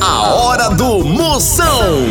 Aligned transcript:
A 0.00 0.22
hora 0.34 0.70
do 0.70 1.04
Moção. 1.04 2.06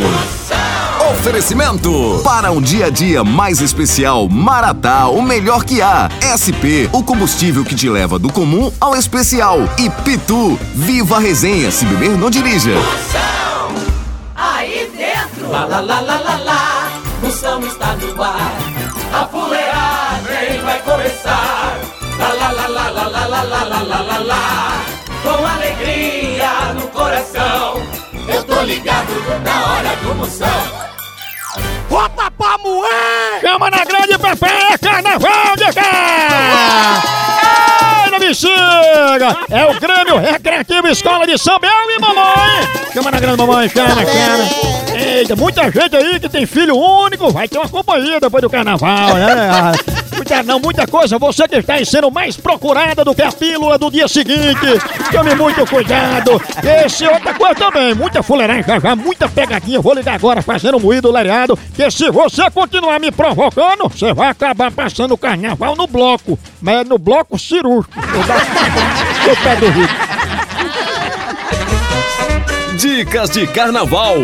Oferecimento 1.12 2.22
para 2.24 2.52
um 2.52 2.62
dia 2.62 2.86
a 2.86 2.90
dia 2.90 3.24
mais 3.24 3.62
especial, 3.62 4.30
Maratá, 4.30 5.08
o 5.08 5.22
melhor 5.22 5.64
que 5.64 5.82
há. 5.82 6.10
SP, 6.22 6.88
o 6.94 7.04
combustível 7.04 7.66
que 7.66 7.76
te 7.76 7.90
leva 7.90 8.20
do 8.20 8.32
comum 8.32 8.72
ao 8.80 8.96
especial. 8.96 9.58
E 9.78 9.90
Pitu, 9.90 10.58
viva 10.76 11.18
a 11.18 11.20
resenha, 11.20 11.72
se 11.72 11.86
beber 11.86 12.18
não 12.18 12.30
dirija. 12.30 12.74
Aí 14.36 14.92
dentro, 14.96 15.50
lá 15.50 15.66
lá 15.66 15.80
lá 15.80 16.00
lá 16.00 16.20
lá 16.20 16.38
lá, 16.38 16.90
Moção 17.24 17.60
está 17.66 17.96
no 17.96 18.22
ar. 18.22 18.54
A 19.14 19.26
fuleagem 19.26 20.62
vai 20.64 20.80
começar. 20.82 21.80
Lá 22.20 22.34
lá 22.34 22.52
lá 22.52 22.68
lá 22.68 22.90
lá 22.90 23.18
lá 23.18 23.44
lá 23.44 23.64
lá 23.64 24.02
lá 24.02 24.18
lá. 24.20 24.82
Com 25.24 25.46
alegria 25.46 26.74
no 26.76 26.88
coração, 26.88 27.69
ligado 28.70 29.12
na 29.44 29.66
hora 29.66 29.96
do 29.96 30.14
Moção. 30.14 30.48
Bota 31.90 32.30
pra 32.30 32.58
moer! 32.60 33.42
Chama 33.42 33.72
na 33.72 33.84
grande 33.84 34.16
Pepe, 34.20 34.78
carnaval 34.80 35.56
de 35.58 35.74
cá! 35.74 37.02
Ei, 38.06 38.12
não 38.12 38.20
me 38.20 38.36
siga! 38.36 39.38
É 39.50 39.66
o 39.66 39.80
Grêmio 39.80 40.20
Recreativo 40.20 40.88
Escola 40.88 41.26
de 41.26 41.36
São 41.40 41.58
Bel 41.58 41.72
e 41.72 42.00
Mamãe! 42.00 42.94
Chama 42.94 43.10
na 43.10 43.20
grande 43.20 43.38
mamãe, 43.38 43.70
chama, 43.70 44.06
chama! 44.06 44.89
Eita, 45.10 45.36
muita 45.36 45.64
gente 45.72 45.96
aí 45.96 46.20
que 46.20 46.30
tem 46.30 46.46
filho 46.46 46.78
único 46.78 47.32
vai 47.32 47.48
ter 47.48 47.58
uma 47.58 47.68
companhia 47.68 48.20
depois 48.20 48.44
do 48.44 48.50
carnaval, 48.50 49.16
né? 49.16 49.72
Muita, 50.20 50.44
não, 50.44 50.60
muita 50.60 50.86
coisa, 50.86 51.18
você 51.18 51.48
que 51.48 51.56
está 51.56 51.76
aí 51.76 51.86
sendo 51.86 52.12
mais 52.12 52.36
procurada 52.36 53.06
do 53.06 53.16
que 53.16 53.22
a 53.22 53.32
pílula 53.32 53.78
do 53.78 53.90
dia 53.90 54.06
seguinte. 54.06 54.68
Tome 55.14 55.34
muito 55.34 55.66
cuidado. 55.66 56.42
Esse 56.62 57.08
outra 57.08 57.34
coisa 57.34 57.56
também, 57.56 57.96
muita 57.96 58.22
fuleiragem 58.22 58.64
já 58.64 58.80
já, 58.80 58.98
muita 58.98 59.30
pegadinha. 59.30 59.80
Vou 59.80 59.94
ligar 59.94 60.16
agora 60.16 60.42
fazendo 60.42 60.78
moído 60.78 61.10
lereado, 61.10 61.58
que 61.74 61.90
se 61.90 62.12
você 62.12 62.52
continuar 62.52 63.00
me 63.00 63.14
provocando, 63.14 63.88
você 63.88 64.14
vai 64.14 64.28
acabar 64.28 64.70
passando 64.74 65.14
o 65.14 65.18
carnaval 65.18 65.74
no 65.78 65.88
bloco. 65.88 66.38
Mas 66.62 66.82
é 66.82 66.84
no 66.84 66.98
bloco 66.98 67.40
cirúrgico. 67.40 67.94
Pé 69.42 69.56
do 69.56 69.70
Rio. 69.70 69.88
Dicas 72.78 73.30
de 73.30 73.48
carnaval. 73.48 74.16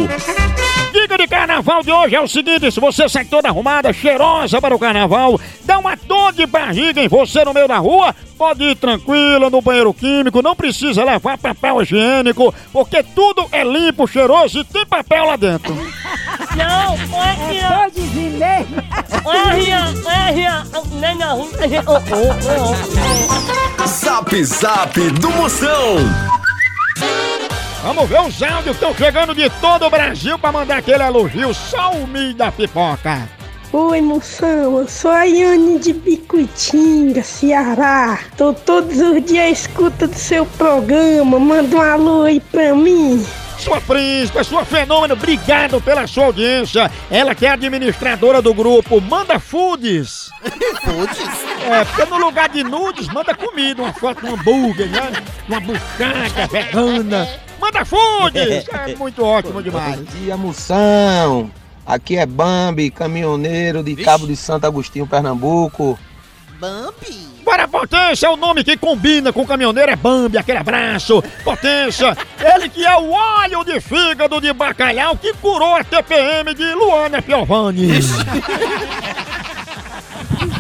Dica 1.16 1.18
de 1.18 1.28
carnaval 1.28 1.82
de 1.82 1.92
hoje 1.92 2.16
é 2.16 2.22
o 2.22 2.28
seguinte: 2.28 2.70
se 2.72 2.80
você 2.80 3.08
sai 3.08 3.24
toda 3.24 3.48
arrumada, 3.48 3.94
cheirosa 3.94 4.60
para 4.60 4.76
o 4.76 4.80
carnaval, 4.80 5.40
dá 5.64 5.80
uma 5.80 5.96
dor 5.96 6.34
de 6.34 6.46
barriga 6.46 7.02
em 7.02 7.08
você 7.08 7.46
no 7.46 7.54
meio 7.54 7.68
da 7.68 7.78
rua, 7.78 8.14
pode 8.38 8.64
ir 8.64 8.76
tranquila 8.76 9.50
no 9.50 9.62
banheiro 9.62 9.94
químico, 9.94 10.42
não 10.42 10.56
precisa 10.56 11.06
levar 11.06 11.38
papel 11.38 11.82
higiênico, 11.82 12.54
porque 12.74 13.02
tudo 13.02 13.48
é 13.52 13.64
limpo, 13.64 14.08
cheiroso 14.08 14.60
e 14.60 14.64
tem 14.66 14.86
papel 14.86 15.26
lá 15.26 15.36
dentro. 15.38 15.74
Não, 16.56 16.94
olha, 17.14 17.62
É 17.62 17.80
Pode 17.80 18.02
vir 18.02 18.32
mesmo. 18.32 18.84
Zap 23.88 24.44
Zap 24.44 25.00
do 25.12 25.32
Moção. 25.32 25.96
Vamos 27.86 28.10
ver 28.10 28.20
os 28.20 28.42
áudios 28.42 28.64
que 28.64 28.84
estão 28.84 28.96
chegando 28.96 29.36
de 29.36 29.48
todo 29.62 29.86
o 29.86 29.90
Brasil 29.92 30.40
para 30.40 30.52
mandar 30.52 30.78
aquele 30.78 31.04
elogio, 31.04 31.54
só 31.54 31.92
o 31.92 32.08
milho 32.08 32.34
da 32.34 32.52
pipoca. 32.52 33.30
Oi, 33.72 34.02
moção, 34.02 34.80
eu 34.80 34.88
sou 34.88 35.12
a 35.12 35.26
Yane 35.26 35.78
de 35.78 35.94
Bicuitinga, 35.94 37.22
Ceará. 37.22 38.18
Tô 38.36 38.54
todos 38.54 39.00
os 39.00 39.24
dias 39.24 39.46
à 39.46 39.50
escuta 39.52 40.08
do 40.08 40.16
seu 40.16 40.48
programa. 40.48 41.40
Manda 41.40 41.76
um 41.76 41.82
alô 41.82 42.24
aí 42.24 42.40
pra 42.40 42.74
mim. 42.74 43.24
Sua 43.60 43.80
príncipe, 43.80 44.44
sua 44.44 44.66
fenômeno, 44.66 45.14
obrigado 45.14 45.80
pela 45.80 46.08
sua 46.08 46.26
audiência. 46.26 46.92
Ela 47.12 47.36
que 47.36 47.46
é 47.46 47.52
administradora 47.52 48.42
do 48.42 48.52
grupo 48.52 49.00
Manda 49.00 49.38
Foods. 49.38 50.32
Pudes. 50.84 51.46
É, 51.70 51.86
porque 51.86 52.06
no 52.06 52.18
lugar 52.18 52.50
de 52.50 52.64
nudes, 52.64 53.08
manda 53.10 53.36
comida, 53.36 53.84
uma 53.84 53.94
foto 53.94 54.22
de 54.22 54.28
um 54.28 54.34
hambúrguer, 54.34 54.90
né? 54.90 55.14
Uma 55.48 55.60
buchada 55.60 56.48
vegana. 56.52 57.46
Manda 57.66 57.84
Foods! 57.84 58.68
É 58.72 58.96
muito 58.96 59.26
ótimo 59.26 59.64
demais. 59.64 59.96
Bom 59.96 60.04
dia, 60.04 60.38
Moção. 60.38 61.50
Aqui 61.84 62.16
é 62.16 62.24
Bambi, 62.24 62.92
caminhoneiro 62.92 63.84
de 63.84 63.96
Cabo 63.96 64.28
de 64.28 64.36
Santo 64.36 64.68
Agostinho, 64.68 65.08
Pernambuco. 65.08 65.98
Bambi. 66.60 67.28
Bora, 67.44 67.68
Potência, 67.68 68.30
o 68.30 68.38
nome 68.38 68.64
que 68.64 68.78
combina 68.78 69.34
com 69.34 69.42
o 69.42 69.48
caminhoneiro 69.48 69.92
é 69.92 69.96
Bambi, 69.96 70.38
aquele 70.38 70.60
abraço. 70.60 71.24
Potência, 71.44 72.16
ele 72.40 72.70
que 72.70 72.86
é 72.86 72.96
o 72.98 73.10
óleo 73.10 73.64
de 73.64 73.80
fígado 73.80 74.40
de 74.40 74.54
bacalhau 74.54 75.18
que 75.18 75.34
curou 75.34 75.74
a 75.74 75.84
TPM 75.84 76.54
de 76.54 76.72
Luana 76.76 77.20
Piovani. 77.20 77.94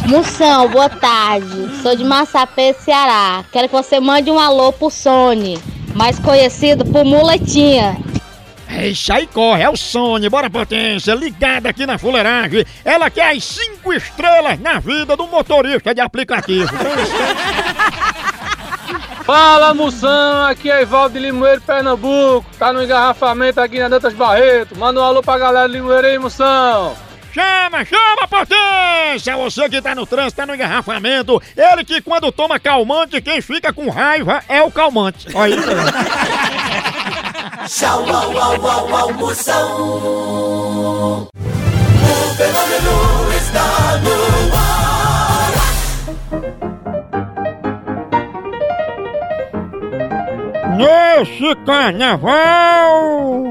Moção, 0.07 0.69
boa 0.69 0.89
tarde. 0.89 1.81
Sou 1.81 1.95
de 1.95 2.03
Massapê, 2.03 2.73
Ceará. 2.73 3.43
Quero 3.51 3.67
que 3.67 3.75
você 3.75 3.99
mande 3.99 4.31
um 4.31 4.39
alô 4.39 4.71
pro 4.71 4.89
Sony, 4.89 5.59
mais 5.95 6.19
conhecido 6.19 6.85
por 6.85 7.03
Muletinha. 7.03 7.97
É 8.67 8.89
isso 8.89 9.11
aí, 9.13 9.25
corre, 9.25 9.63
é 9.63 9.69
o 9.69 9.77
Sony, 9.77 10.27
bora 10.29 10.49
potência, 10.49 11.13
ligada 11.13 11.69
aqui 11.69 11.85
na 11.85 11.97
fuleiragem. 11.97 12.65
Ela 12.83 13.09
quer 13.09 13.35
as 13.35 13.43
cinco 13.43 13.93
estrelas 13.93 14.59
na 14.59 14.79
vida 14.79 15.15
do 15.15 15.25
motorista 15.27 15.95
de 15.95 16.01
aplicativo. 16.01 16.69
Fala 19.23 19.73
moção, 19.73 20.45
aqui 20.45 20.69
é 20.69 20.83
Ivaldo 20.83 21.13
de 21.13 21.19
Limoeiro, 21.19 21.61
Pernambuco. 21.61 22.45
Tá 22.59 22.71
no 22.71 22.83
engarrafamento 22.83 23.59
aqui 23.59 23.79
na 23.79 23.87
Dantas 23.87 24.13
Barreto. 24.13 24.77
Manda 24.77 24.99
um 24.99 25.03
alô 25.03 25.23
pra 25.23 25.39
galera 25.39 25.67
de 25.67 25.73
Limoeiro 25.73 26.05
aí, 26.05 26.19
moção. 26.19 26.95
Chama, 27.35 27.83
chama, 27.83 28.25
potência! 28.29 29.35
Você 29.35 29.67
que 29.67 29.81
tá 29.81 29.93
no 29.93 30.05
trânsito, 30.05 30.37
tá 30.37 30.45
no 30.45 30.55
engarrafamento. 30.55 31.41
Ele 31.57 31.83
que 31.83 31.99
quando 32.01 32.31
toma 32.31 32.57
calmante, 32.57 33.19
quem 33.19 33.41
fica 33.41 33.73
com 33.73 33.89
raiva 33.89 34.41
é 34.47 34.61
o 34.61 34.71
calmante. 34.71 35.27
Olha 35.33 35.57
aí. 35.59 35.65
Tchau, 37.67 38.09
au, 38.09 38.37
au, 38.39 38.65
au, 38.65 38.95
au, 38.95 39.13
Moção. 39.15 39.67
O 40.85 41.27
fenômeno 42.37 43.33
está 43.35 43.97
no 43.97 44.15
ar. 44.55 45.51
Nesse 50.77 51.53
carnaval, 51.65 53.43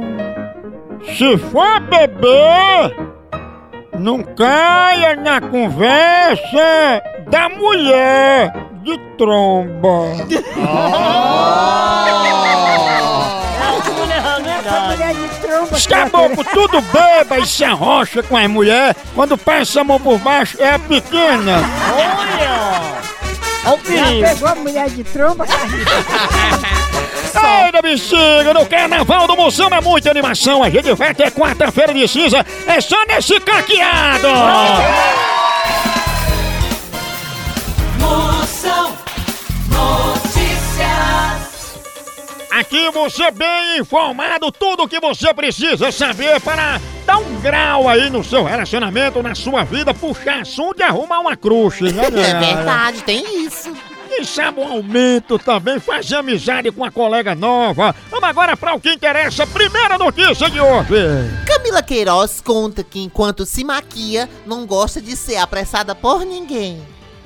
se 1.18 1.36
for 1.36 1.80
beber, 1.80 3.03
não 4.04 4.22
caia 4.22 5.16
na 5.16 5.40
conversa 5.40 7.02
da 7.30 7.48
mulher 7.48 8.52
de 8.82 8.98
tromba. 9.16 10.12
Os 15.72 15.86
caboclos 15.86 16.46
tudo 16.52 16.82
beba 16.82 17.38
e 17.38 17.46
se 17.46 17.64
arrocha 17.64 18.22
com 18.22 18.36
as 18.36 18.46
mulheres. 18.46 18.94
Quando 19.14 19.38
passa 19.38 19.80
a 19.80 19.84
mão 19.84 19.98
por 19.98 20.18
baixo, 20.18 20.58
é 20.60 20.74
a 20.74 20.78
pequena. 20.78 21.62
Olha! 21.96 22.93
Olha 23.66 23.74
o 23.74 24.22
Já 24.22 24.28
pegou 24.34 24.48
a 24.48 24.54
mulher 24.54 24.90
de 24.90 25.04
tromba? 25.04 25.46
Ai, 27.34 27.72
da 27.72 27.82
bexiga, 27.82 28.54
no 28.54 28.66
carnaval 28.66 29.26
do 29.26 29.36
Moção 29.36 29.68
é 29.68 29.80
muita 29.80 30.10
animação. 30.10 30.62
A 30.62 30.70
gente 30.70 30.92
vai 30.94 31.10
até 31.10 31.30
quarta-feira 31.30 31.92
de 31.92 32.06
cinza. 32.06 32.44
É 32.66 32.80
só 32.80 33.04
nesse 33.06 33.40
caqueado. 33.40 34.28
Aqui 42.54 42.88
você 42.92 43.32
bem 43.32 43.78
informado, 43.78 44.52
tudo 44.52 44.84
o 44.84 44.88
que 44.88 45.00
você 45.00 45.34
precisa 45.34 45.90
saber 45.90 46.40
para 46.40 46.80
dar 47.04 47.18
um 47.18 47.40
grau 47.40 47.88
aí 47.88 48.08
no 48.08 48.22
seu 48.22 48.44
relacionamento, 48.44 49.20
na 49.24 49.34
sua 49.34 49.64
vida, 49.64 49.92
puxar 49.92 50.42
assunto 50.42 50.78
e 50.78 50.84
arrumar 50.84 51.18
uma 51.18 51.36
crush, 51.36 51.80
né? 51.80 52.04
É 52.14 52.54
verdade, 52.54 53.02
tem 53.02 53.44
isso. 53.44 53.76
Quem 54.08 54.22
sabe 54.22 54.60
um 54.60 54.72
aumento 54.72 55.36
também, 55.36 55.80
fazer 55.80 56.14
amizade 56.14 56.70
com 56.70 56.82
uma 56.82 56.92
colega 56.92 57.34
nova. 57.34 57.92
Vamos 58.08 58.28
agora 58.28 58.56
para 58.56 58.72
o 58.72 58.80
que 58.80 58.92
interessa. 58.92 59.44
Primeira 59.48 59.98
notícia 59.98 60.48
de 60.48 60.60
hoje. 60.60 60.94
Camila 61.44 61.82
Queiroz 61.82 62.40
conta 62.40 62.84
que 62.84 63.00
enquanto 63.00 63.44
se 63.44 63.64
maquia, 63.64 64.30
não 64.46 64.64
gosta 64.64 65.00
de 65.00 65.16
ser 65.16 65.38
apressada 65.38 65.92
por 65.92 66.24
ninguém. 66.24 66.80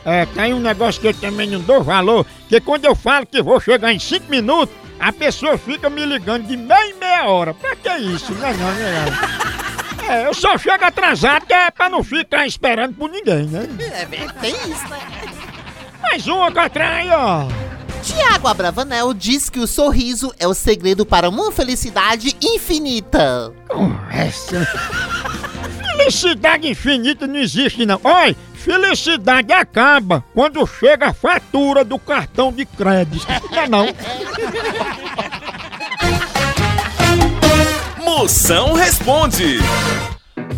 É, 0.08 0.24
tem 0.24 0.54
um 0.54 0.60
negócio 0.60 1.00
que 1.00 1.08
eu 1.08 1.14
também 1.14 1.46
não 1.46 1.60
dou 1.60 1.82
valor, 1.82 2.24
que 2.48 2.58
quando 2.62 2.86
eu 2.86 2.94
falo 2.94 3.26
que 3.26 3.42
vou 3.42 3.60
chegar 3.60 3.92
em 3.92 3.98
5 3.98 4.30
minutos, 4.30 4.74
a 4.98 5.12
pessoa 5.12 5.58
fica 5.58 5.90
me 5.90 6.02
ligando 6.06 6.46
de 6.46 6.56
meia 6.56 6.90
em 6.90 6.94
meia 6.94 7.26
hora. 7.26 7.52
Pra 7.52 7.76
que 7.76 7.94
isso? 7.98 8.32
Não 8.32 8.48
é 8.48 8.52
não, 8.54 8.72
não 8.72 8.86
é 8.86 9.10
não. 9.10 10.08
É, 10.10 10.26
eu 10.26 10.32
só 10.32 10.56
chego 10.56 10.82
atrasado 10.82 11.44
que 11.44 11.52
é 11.52 11.70
pra 11.70 11.90
não 11.90 12.02
ficar 12.02 12.46
esperando 12.46 12.94
por 12.94 13.10
ninguém, 13.10 13.44
né? 13.48 13.68
É 13.78 14.06
tem 14.40 14.54
isso, 14.54 14.88
né? 14.88 14.98
Mais 16.00 16.26
uma 16.26 16.48
atrai, 16.48 17.10
ó. 17.10 17.46
Tiago 18.02 18.48
Abravanel 18.48 19.12
diz 19.12 19.50
que 19.50 19.58
o 19.58 19.66
sorriso 19.66 20.32
é 20.38 20.48
o 20.48 20.54
segredo 20.54 21.04
para 21.04 21.28
uma 21.28 21.52
felicidade 21.52 22.34
infinita. 22.40 23.52
Essa. 24.10 24.66
Felicidade 25.98 26.68
infinita 26.68 27.26
não 27.26 27.36
existe, 27.36 27.84
não. 27.84 28.00
Oi, 28.02 28.34
felicidade 28.58 29.52
acaba 29.52 30.24
quando 30.34 30.66
chega 30.66 31.08
a 31.08 31.14
fatura 31.14 31.84
do 31.84 31.98
cartão 31.98 32.52
de 32.52 32.64
crédito. 32.66 33.26
Não 33.50 33.58
é 33.58 33.68
não? 33.68 33.86
Moção 38.04 38.72
responde. 38.72 39.58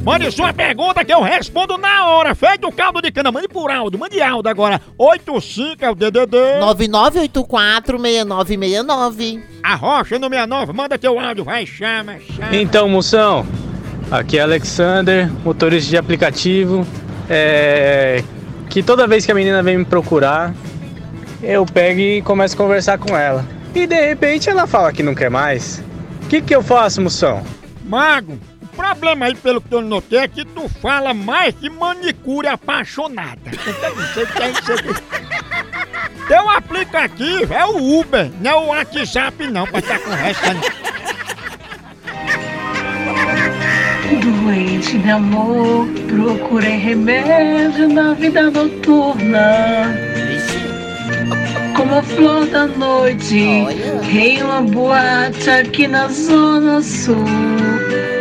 Mande 0.03 0.31
sua 0.33 0.51
pergunta 0.53 1.05
que 1.05 1.13
eu 1.13 1.21
respondo 1.21 1.77
na 1.77 2.07
hora. 2.07 2.35
Feito 2.35 2.67
o 2.67 2.73
caldo 2.73 3.03
de 3.03 3.13
cana. 3.13 3.31
Mande 3.31 3.49
por 3.49 3.71
áudio. 3.71 4.01
Mande 4.01 4.21
áudio 4.23 4.51
agora. 4.51 4.81
85 4.97 5.85
é 5.85 5.91
o 5.91 5.95
DDD. 5.95 6.37
99846969. 6.61 9.43
A 9.63 9.75
Rocha 9.75 10.19
no 10.19 10.29
69. 10.29 10.73
Manda 10.73 10.99
teu 10.99 11.21
áudio. 11.21 11.45
Vai, 11.45 11.67
chama, 11.67 12.19
chama. 12.19 12.57
Então, 12.57 12.89
moção, 12.89 13.47
aqui 14.11 14.39
é 14.39 14.41
Alexander, 14.41 15.31
motorista 15.45 15.91
de 15.91 15.99
aplicativo. 15.99 16.87
É, 17.33 18.25
que 18.69 18.83
toda 18.83 19.07
vez 19.07 19.25
que 19.25 19.31
a 19.31 19.35
menina 19.35 19.63
vem 19.63 19.79
me 19.79 19.85
procurar, 19.85 20.53
eu 21.43 21.65
pego 21.65 22.01
e 22.01 22.23
começo 22.23 22.55
a 22.55 22.59
conversar 22.59 22.99
com 22.99 23.17
ela. 23.17 23.45
E 23.75 23.87
de 23.87 23.95
repente 24.09 24.51
ela 24.51 24.67
fala 24.67 24.93
que 24.93 25.03
não 25.03 25.15
quer 25.15 25.31
mais. 25.31 25.81
O 26.25 26.27
que, 26.27 26.41
que 26.43 26.55
eu 26.55 26.63
faço, 26.63 27.01
moção? 27.01 27.45
Mago, 27.85 28.37
o 28.63 28.67
problema 28.77 29.27
aí, 29.27 29.35
pelo 29.37 29.61
que 29.61 29.73
eu 29.73 29.81
notei, 29.81 30.19
é 30.19 30.29
que 30.29 30.45
tu 30.45 30.69
fala 30.81 31.15
mais 31.15 31.55
que 31.55 31.71
manicure 31.71 32.49
apaixonada. 32.49 33.39
Então, 33.47 33.95
Você 33.95 34.27
tem 34.27 34.53
que 34.53 34.65
ser- 34.65 35.03
Teu 36.27 36.49
aplicativo 36.49 37.53
é 37.55 37.65
o 37.67 38.01
Uber, 38.01 38.31
não 38.41 38.51
é 38.51 38.55
o 38.55 38.67
WhatsApp 38.67 39.47
não, 39.49 39.67
pra 39.67 39.79
estar 39.81 39.99
conversando. 40.01 40.61
Doente 44.51 44.99
de 44.99 45.09
amor, 45.09 45.87
procurei 46.09 46.77
remédio 46.77 47.89
na 47.89 48.15
vida 48.15 48.51
noturna. 48.51 49.95
Como 51.77 51.95
a 51.95 52.03
flor 52.03 52.47
da 52.47 52.67
noite, 52.67 53.39
em 53.39 54.43
uma 54.43 54.61
boate 54.63 55.49
aqui 55.49 55.87
na 55.87 56.09
Zona 56.09 56.83
Sul. 56.83 57.25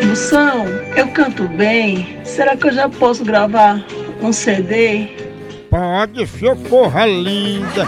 Moção, 0.08 0.68
eu 0.96 1.08
canto 1.08 1.48
bem. 1.48 2.20
Será 2.24 2.56
que 2.56 2.68
eu 2.68 2.74
já 2.74 2.88
posso 2.88 3.26
gravar 3.26 3.84
um 4.22 4.32
CD? 4.32 5.08
Pode, 5.72 6.28
seu 6.28 6.56
porra 6.56 7.08
linda. 7.08 7.88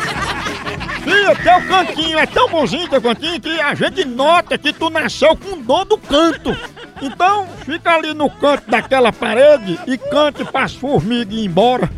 Filha, 1.04 1.36
teu 1.36 1.62
cantinho 1.68 2.18
é 2.18 2.26
tão 2.26 2.50
bonzinho 2.50 2.90
teu 2.90 3.02
cantinho 3.02 3.40
que 3.40 3.62
a 3.62 3.76
gente 3.76 4.04
nota 4.04 4.58
que 4.58 4.74
tu 4.74 4.90
nasceu 4.90 5.38
com 5.38 5.62
dor 5.62 5.86
do 5.86 5.98
canto. 6.00 6.58
Então, 7.02 7.48
fica 7.66 7.96
ali 7.96 8.14
no 8.14 8.30
canto 8.30 8.70
daquela 8.70 9.12
parede 9.12 9.80
e 9.88 9.98
cante 9.98 10.46
pras 10.46 10.76
formigas 10.76 11.34
ir 11.34 11.46
embora. 11.46 11.90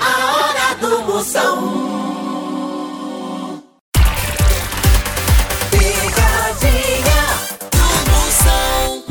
A 0.00 0.26
hora 0.32 0.74
do 0.80 1.02
Moção. 1.02 1.94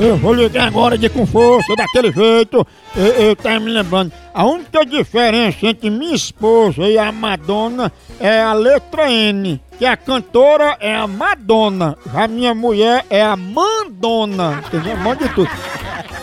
Eu 0.03 0.17
vou 0.17 0.33
ligar 0.33 0.67
agora 0.67 0.97
de 0.97 1.07
com 1.07 1.25
força, 1.25 1.75
daquele 1.77 2.11
jeito. 2.11 2.67
Eu, 2.93 3.37
eu 3.45 3.61
me 3.61 3.71
lembrando. 3.71 4.11
A 4.33 4.45
única 4.45 4.85
diferença 4.85 5.65
entre 5.65 5.89
minha 5.89 6.13
esposa 6.13 6.81
e 6.81 6.97
a 6.97 7.09
Madonna 7.09 7.89
é 8.19 8.41
a 8.41 8.51
letra 8.51 9.09
N. 9.09 9.61
Que 9.77 9.85
a 9.85 9.97
cantora 9.97 10.77
é 10.79 10.95
a 10.95 11.07
Madonna. 11.07 11.97
Já 12.13 12.27
minha 12.27 12.53
mulher 12.53 13.05
é 13.09 13.21
a 13.21 13.35
Mandona. 13.35 14.63
Entendeu? 14.65 14.97
Manda 14.97 15.27
de 15.27 15.33
tudo. 15.33 15.49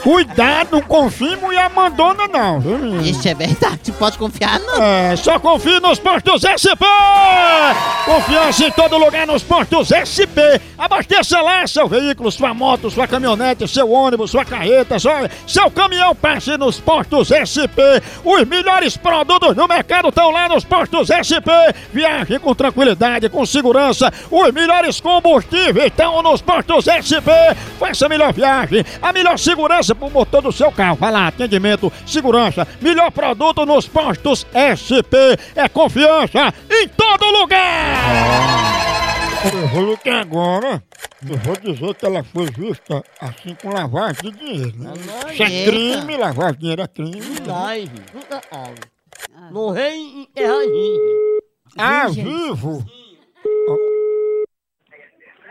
Cuidado, 0.03 0.69
não 0.73 0.81
confie 0.81 1.35
em 1.35 1.37
mulher 1.37 1.69
Mandona 1.71 2.27
não, 2.27 2.59
viu, 2.59 2.79
menino? 2.79 3.03
Isso 3.03 3.29
é 3.29 3.35
verdade, 3.35 3.93
pode 3.93 4.17
confiar 4.17 4.59
não. 4.59 4.83
É, 4.83 5.15
só 5.15 5.39
confie 5.39 5.79
nos 5.79 5.99
postos 5.99 6.43
SP! 6.49 6.85
Confiança 8.07 8.65
em 8.65 8.71
todo 8.73 8.97
lugar 8.97 9.27
nos 9.27 9.43
postos 9.43 9.89
SP! 9.93 10.41
Abasteça 10.79 11.43
lá 11.43 11.67
seu 11.67 11.87
veículo, 11.87 12.33
sua 12.33 12.55
moto, 12.55 12.91
sua 12.91 13.07
caminhonete, 13.07 13.69
seu 13.69 13.91
ônibus, 13.91 14.31
sua 14.31 14.45
carreta, 14.45 14.97
seu 15.47 15.71
caminhão 15.71 16.15
passe 16.15 16.57
nos 16.57 16.81
postos 16.81 17.29
SP! 17.29 18.01
Os 18.25 18.45
melhores 18.47 18.97
produtos 18.97 19.55
no 19.55 19.69
mercado 19.69 20.09
estão 20.09 20.31
lá 20.31 20.49
nos 20.49 20.65
postos 20.65 21.09
SP! 21.13 21.51
Viaje 21.93 22.39
com 22.39 22.55
tranquilidade, 22.55 23.29
com 23.29 23.40
segurança! 23.47 24.13
Os 24.31 24.53
melhores 24.53 25.01
combustíveis 25.01 25.87
estão 25.87 26.23
nos 26.23 26.43
postos 26.43 26.87
SP! 26.87 27.31
Faça 27.79 28.07
a 28.07 28.09
melhor 28.09 28.33
viagem, 28.33 28.85
a 29.01 29.13
melhor 29.13 29.39
segurança 29.39 29.95
pro 29.95 30.11
motor 30.11 30.43
do 30.43 30.53
seu 30.53 30.71
carro. 30.73 30.97
Vai 30.97 31.13
lá, 31.13 31.29
atendimento, 31.29 31.93
segurança, 32.07 32.67
melhor 32.81 33.11
produto 33.11 33.65
nos 33.67 33.87
postos 33.87 34.47
SP. 34.53 35.17
É 35.55 35.69
confiança 35.69 36.53
em 36.71 36.89
todo 36.89 37.31
lugar! 37.31 37.61
Eu 39.43 39.69
vou 39.69 39.91
ligar 39.91 40.21
agora. 40.21 40.83
Eu 41.27 41.37
vou 41.39 41.57
dizer 41.57 41.95
que 41.95 42.05
ela 42.07 42.23
foi 42.23 42.47
vista 42.47 43.03
assim 43.21 43.55
com 43.55 43.71
lavagem 43.71 44.31
de 44.31 44.33
dinheiro, 44.33 44.79
né? 44.79 44.93
Isso 45.33 45.43
é 45.43 45.65
crime, 45.65 46.17
lavagem 46.17 46.53
de 46.53 46.59
dinheiro 46.59 46.83
é 46.83 46.87
crime. 46.87 47.21
No 49.51 49.71
rei 49.71 50.29
é 50.37 50.47
rainha. 50.47 51.41
Ah, 51.77 52.09
vivo! 52.09 52.85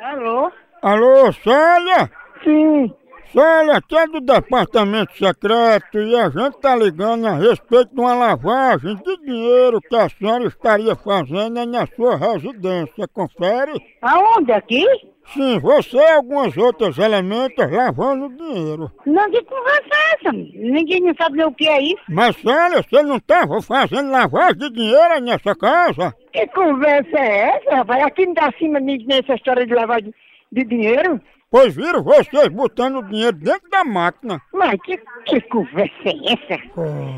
Alô? 0.02 0.52
Alô, 0.82 1.34
Célia? 1.34 2.10
Sim. 2.44 2.94
Célia, 3.32 3.78
aqui 3.78 3.96
é 3.96 4.08
do 4.08 4.22
departamento 4.22 5.16
secreto 5.16 6.00
e 6.00 6.16
a 6.16 6.30
gente 6.30 6.58
tá 6.60 6.76
ligando 6.76 7.28
a 7.28 7.34
respeito 7.34 7.94
de 7.94 8.02
uma 8.02 8.16
lavagem 8.16 8.96
de 8.96 9.18
dinheiro 9.18 9.80
que 9.82 9.96
a 9.96 10.10
senhora 10.10 10.46
estaria 10.46 10.96
fazendo 10.96 11.64
na 11.66 11.86
sua 11.96 12.16
residência. 12.16 13.08
Confere? 13.08 13.74
Aonde? 14.02 14.52
Aqui? 14.52 14.86
Sim, 15.34 15.60
você 15.60 15.98
e 15.98 16.12
alguns 16.12 16.58
outros 16.58 16.98
elementos 16.98 17.72
lavando 17.72 18.30
dinheiro. 18.30 18.92
Não, 19.06 19.30
que 19.30 19.44
conversa 19.44 19.90
é 19.94 20.16
essa? 20.16 20.32
Ninguém 20.32 21.02
não 21.02 21.14
sabe 21.16 21.38
nem 21.38 21.46
o 21.46 21.54
que 21.54 21.68
é 21.68 21.82
isso. 21.82 22.02
Mas, 22.10 22.36
Célia, 22.38 22.82
você 22.82 23.04
não 23.04 23.18
estava 23.18 23.62
fazendo 23.62 24.12
lavagem 24.12 24.58
de 24.58 24.70
dinheiro 24.72 25.22
nessa 25.22 25.56
casa? 25.56 26.16
Que 26.34 26.48
conversa 26.48 27.18
é 27.18 27.58
essa, 27.58 27.76
rapaz? 27.76 28.04
Aqui 28.04 28.26
não 28.26 28.34
dá 28.34 28.52
cima 28.58 28.80
nessa 28.80 29.36
história 29.36 29.66
de 29.66 29.74
lavar 29.74 30.02
de, 30.02 30.14
de 30.52 30.64
dinheiro. 30.64 31.22
Pois 31.52 31.76
viram 31.76 32.04
vocês 32.04 32.48
botando 32.50 32.98
o 32.98 33.04
dinheiro 33.04 33.36
dentro 33.36 33.68
da 33.72 33.84
máquina. 33.84 34.40
Mas 34.54 34.80
que, 34.84 34.98
que 35.26 35.42
conversa 35.42 35.94
é 36.06 36.34
essa? 36.34 36.62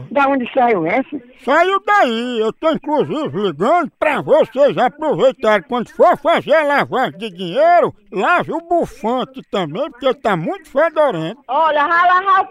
Da 0.10 0.28
onde 0.30 0.50
saiu 0.54 0.86
essa? 0.86 1.22
Saiu 1.44 1.82
daí, 1.86 2.40
eu 2.40 2.54
tô 2.54 2.72
inclusive 2.72 3.38
ligando 3.38 3.92
pra 4.00 4.22
vocês 4.22 4.78
aproveitarem 4.78 5.68
quando 5.68 5.90
for 5.90 6.18
fazer 6.18 6.56
a 6.56 6.64
lavagem 6.64 7.20
de 7.20 7.30
dinheiro, 7.30 7.94
lave 8.10 8.54
o 8.54 8.62
bufante 8.62 9.42
também, 9.52 9.92
porque 9.92 10.14
tá 10.14 10.38
muito 10.38 10.70
fedorento. 10.70 11.42
Olha, 11.50 11.82
rala, 11.82 12.22
rala. 12.22 12.48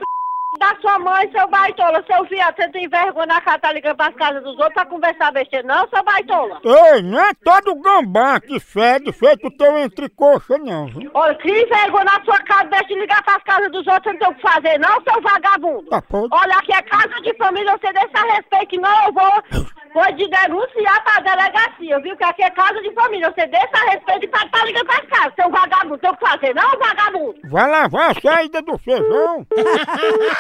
Da 0.59 0.75
sua 0.81 0.99
mãe, 0.99 1.31
seu 1.31 1.47
baitola, 1.47 2.05
seu 2.11 2.25
viado, 2.25 2.57
você 2.57 2.69
tem 2.71 2.89
vergonha 2.89 3.27
na 3.27 3.41
cara, 3.41 3.59
tá 3.61 3.73
ligando 3.73 3.97
pras 3.97 4.15
casas 4.17 4.43
dos 4.43 4.55
outros 4.59 4.75
pra 4.75 4.85
conversar 4.87 5.31
besteira, 5.31 5.67
não, 5.67 5.89
seu 5.89 6.03
baitola? 6.03 6.61
Ei, 6.65 7.03
não 7.03 7.21
é 7.21 7.33
todo 7.35 7.77
gambá 7.77 8.41
que 8.41 8.59
fede 8.59 9.13
feito 9.13 9.47
o 9.47 9.57
teu 9.57 9.79
entrecoxa 9.79 10.59
não, 10.59 10.89
viu? 10.89 11.09
Olha, 11.15 11.37
que 11.37 11.67
vergonha 11.67 12.05
na 12.05 12.25
sua 12.25 12.39
casa, 12.41 12.65
deixa 12.65 12.87
de 12.87 12.95
ligar 12.99 13.23
pras 13.23 13.43
casas 13.45 13.71
dos 13.71 13.87
outros, 13.87 14.03
você 14.03 14.13
não 14.13 14.19
tem 14.19 14.29
o 14.29 14.35
que 14.35 14.43
fazer, 14.43 14.79
não, 14.79 15.03
seu 15.03 15.23
vagabundo? 15.23 15.89
Tá 15.89 16.03
pode. 16.03 16.29
Olha, 16.33 16.55
aqui 16.57 16.73
é 16.73 16.83
casa 16.83 17.21
de 17.23 17.37
família, 17.37 17.79
você 17.79 17.93
deixa 17.93 18.11
a 18.15 18.35
respeito, 18.35 18.81
não, 18.81 19.07
eu 19.07 19.13
vou, 19.13 19.67
vou 19.95 20.17
te 20.17 20.29
denunciar 20.29 21.05
pra 21.05 21.21
delegacia, 21.21 22.01
viu? 22.01 22.17
Que 22.17 22.25
aqui 22.25 22.43
é 22.43 22.51
casa 22.51 22.83
de 22.83 22.93
família, 22.93 23.33
você 23.33 23.47
deixa 23.47 23.71
a 23.73 23.91
respeito 23.93 24.25
e 24.25 24.29
tá, 24.29 24.45
tá 24.51 24.65
ligando 24.65 24.87
pras 24.87 25.07
casas, 25.07 25.33
seu 25.41 25.49
vagabundo, 25.49 25.99
tem 25.99 26.11
o 26.11 26.17
que 26.17 26.29
fazer, 26.29 26.55
não, 26.57 26.71
vagabundo? 26.77 27.37
Vai 27.45 27.71
lavar 27.71 28.11
a 28.11 28.21
saída 28.21 28.61
do 28.63 28.77
feijão. 28.79 29.47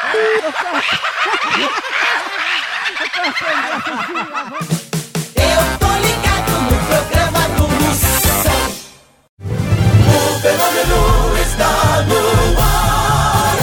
Eu 5.36 5.78
tô 5.78 5.90
ligado 5.98 6.52
no 6.62 6.76
programa 6.86 7.42
do 7.56 7.64
Moção. 7.68 8.62
O 10.08 10.18
fenômeno 10.40 11.00
está 11.42 11.72
no 12.08 12.22
ar. 12.60 13.58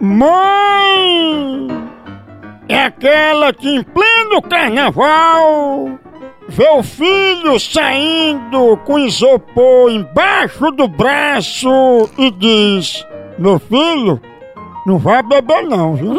Mãe! 0.00 1.68
É 2.68 2.84
aquela 2.84 3.52
que 3.52 3.68
em 3.68 3.82
pleno 3.82 4.40
carnaval 4.42 5.98
vê 6.48 6.68
o 6.70 6.82
filho 6.82 7.58
saindo 7.58 8.76
com 8.84 8.98
isopor 8.98 9.90
embaixo 9.90 10.70
do 10.72 10.86
braço 10.88 12.08
e 12.18 12.30
diz: 12.30 13.04
Meu 13.38 13.58
filho, 13.58 14.20
Não 14.86 14.98
vai 14.98 15.22
beber 15.22 15.62
não, 15.64 15.94
viu? 15.96 16.14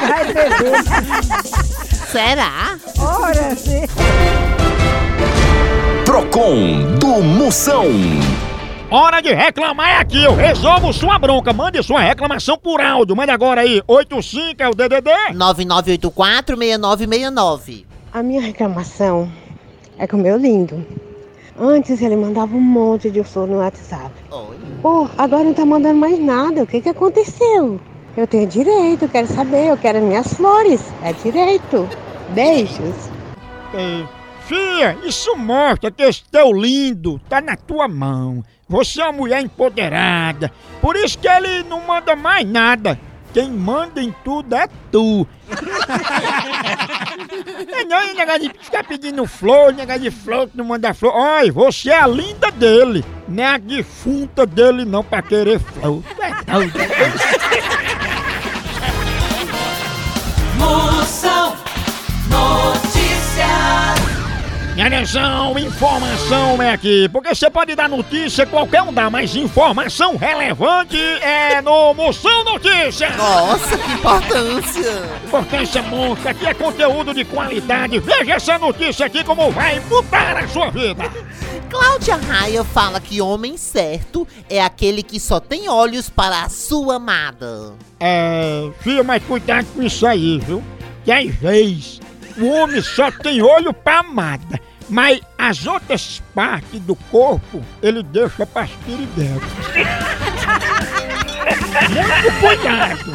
vai 0.00 0.24
beber. 0.32 0.82
Será? 2.10 2.76
Ora, 2.98 3.56
sim. 3.56 3.86
Procon 6.04 6.94
do 6.98 7.22
Moção. 7.22 7.86
Hora 8.94 9.22
de 9.22 9.32
reclamar 9.32 9.88
é 9.88 9.96
aqui, 10.00 10.22
eu 10.22 10.34
resolvo 10.34 10.92
sua 10.92 11.18
bronca. 11.18 11.50
Mande 11.50 11.82
sua 11.82 12.00
reclamação 12.00 12.58
por 12.58 12.78
áudio. 12.78 13.16
Mande 13.16 13.30
agora 13.30 13.62
aí, 13.62 13.80
85 13.88 14.62
é 14.62 14.68
o 14.68 14.74
DDD. 14.74 15.08
9984-6969. 15.32 17.86
A 18.12 18.22
minha 18.22 18.42
reclamação 18.42 19.32
é 19.96 20.06
com 20.06 20.18
o 20.18 20.20
meu 20.20 20.36
lindo. 20.36 20.84
Antes 21.58 22.02
ele 22.02 22.16
mandava 22.16 22.54
um 22.54 22.60
monte 22.60 23.10
de 23.10 23.24
flor 23.24 23.48
no 23.48 23.60
WhatsApp. 23.60 24.12
Pô, 24.82 25.08
agora 25.16 25.44
não 25.44 25.54
tá 25.54 25.64
mandando 25.64 25.98
mais 25.98 26.18
nada. 26.18 26.62
O 26.62 26.66
que 26.66 26.82
que 26.82 26.90
aconteceu? 26.90 27.80
Eu 28.14 28.26
tenho 28.26 28.46
direito, 28.46 29.06
eu 29.06 29.08
quero 29.08 29.26
saber, 29.26 29.68
eu 29.68 29.78
quero 29.78 30.00
as 30.00 30.04
minhas 30.04 30.34
flores. 30.34 30.92
É 31.02 31.14
direito. 31.14 31.88
Beijos. 32.34 33.10
Ei, 33.72 34.06
Fia, 34.44 34.98
isso 35.04 35.36
mostra 35.36 35.90
que 35.90 36.02
esse 36.02 36.24
teu 36.24 36.52
lindo 36.52 37.20
tá 37.28 37.40
na 37.40 37.56
tua 37.56 37.86
mão. 37.86 38.42
Você 38.72 39.00
é 39.02 39.04
uma 39.04 39.12
mulher 39.12 39.42
empoderada. 39.42 40.50
Por 40.80 40.96
isso 40.96 41.18
que 41.18 41.28
ele 41.28 41.62
não 41.64 41.86
manda 41.86 42.16
mais 42.16 42.48
nada. 42.48 42.98
Quem 43.34 43.50
manda 43.50 44.02
em 44.02 44.10
tudo 44.24 44.54
é 44.54 44.66
tu. 44.90 45.28
é 47.70 47.84
não, 47.84 48.00
esse 48.00 48.14
negócio 48.14 48.40
de 48.40 48.48
ficar 48.58 48.82
pedindo 48.84 49.26
flor, 49.26 49.74
negócio 49.74 50.00
de 50.00 50.10
flor 50.10 50.48
que 50.48 50.56
não 50.56 50.64
manda 50.64 50.94
flor. 50.94 51.12
Olha, 51.14 51.52
você 51.52 51.90
é 51.90 52.00
a 52.00 52.06
linda 52.06 52.50
dele. 52.50 53.04
Não 53.28 53.44
é 53.44 53.48
a 53.48 53.58
defunta 53.58 54.46
dele 54.46 54.86
não 54.86 55.04
pra 55.04 55.20
querer 55.20 55.60
flor. 55.60 56.02
É 56.18 56.32
doido. 56.50 56.78
Minha 64.74 64.86
atenção, 64.86 65.58
informação 65.58 66.62
é 66.62 66.70
aqui, 66.70 67.06
porque 67.10 67.34
você 67.34 67.50
pode 67.50 67.74
dar 67.74 67.90
notícia, 67.90 68.46
qualquer 68.46 68.80
um 68.80 68.90
dá, 68.90 69.10
mas 69.10 69.36
informação 69.36 70.16
relevante 70.16 70.96
é 70.96 71.60
no 71.60 71.92
Moção 71.92 72.42
Notícias! 72.42 73.14
Nossa, 73.14 73.76
que 73.76 73.92
importância! 73.92 75.02
Importância 75.26 75.82
monstra, 75.82 76.30
aqui 76.30 76.46
é 76.46 76.54
conteúdo 76.54 77.12
de 77.12 77.22
qualidade, 77.22 77.98
veja 77.98 78.32
essa 78.32 78.58
notícia 78.58 79.04
aqui 79.04 79.22
como 79.22 79.50
vai 79.50 79.78
mudar 79.90 80.38
a 80.38 80.48
sua 80.48 80.70
vida! 80.70 81.04
Cláudia 81.68 82.16
Raia 82.16 82.64
fala 82.64 82.98
que 82.98 83.20
homem 83.20 83.58
certo 83.58 84.26
é 84.48 84.62
aquele 84.62 85.02
que 85.02 85.20
só 85.20 85.38
tem 85.38 85.68
olhos 85.68 86.08
para 86.08 86.44
a 86.44 86.48
sua 86.48 86.96
amada. 86.96 87.74
É, 88.00 88.70
filha, 88.80 89.04
mas 89.04 89.22
cuidado 89.22 89.66
com 89.74 89.82
isso 89.82 90.06
aí, 90.06 90.38
viu? 90.38 90.62
Que 91.04 91.12
às 91.12 91.26
vezes 91.34 92.00
o 92.38 92.48
homem 92.48 92.82
só 92.82 93.10
tem 93.10 93.42
olho 93.42 93.72
pra 93.72 94.00
amada, 94.00 94.60
mas 94.88 95.20
as 95.38 95.66
outras 95.66 96.22
partes 96.34 96.80
do 96.80 96.94
corpo 96.94 97.62
ele 97.82 98.02
deixa 98.02 98.46
pras 98.46 98.70
piriguetas. 98.84 99.42
Muito 101.90 102.40
cuidado! 102.40 103.12